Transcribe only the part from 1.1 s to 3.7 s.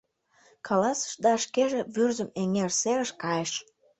да шкеже Вӱрзым эҥер серыш кайыш.